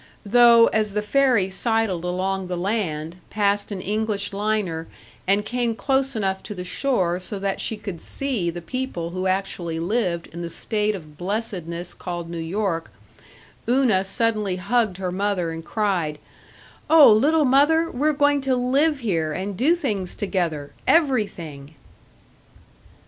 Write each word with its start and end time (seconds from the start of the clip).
Though, 0.25 0.65
as 0.73 0.95
the 0.95 1.03
ferry 1.03 1.51
sidled 1.51 2.03
along 2.05 2.47
the 2.47 2.57
land, 2.57 3.17
passed 3.29 3.71
an 3.71 3.81
English 3.81 4.33
liner, 4.33 4.87
and 5.27 5.45
came 5.45 5.75
close 5.75 6.15
enough 6.15 6.41
to 6.41 6.55
the 6.55 6.63
shore 6.63 7.19
so 7.19 7.37
that 7.37 7.61
she 7.61 7.77
could 7.77 8.01
see 8.01 8.49
the 8.49 8.63
people 8.63 9.11
who 9.11 9.27
actually 9.27 9.79
lived 9.79 10.25
in 10.33 10.41
the 10.41 10.49
state 10.49 10.95
of 10.95 11.19
blessedness 11.19 11.93
called 11.93 12.31
New 12.31 12.39
York, 12.39 12.91
Una 13.69 14.03
suddenly 14.03 14.55
hugged 14.55 14.97
her 14.97 15.11
mother 15.11 15.51
and 15.51 15.63
cried, 15.63 16.17
"Oh, 16.89 17.13
little 17.13 17.45
mother, 17.45 17.91
we're 17.91 18.11
going 18.11 18.41
to 18.41 18.55
live 18.55 19.01
here 19.01 19.31
and 19.33 19.55
do 19.55 19.75
things 19.75 20.15
together 20.15 20.73
everything." 20.87 21.75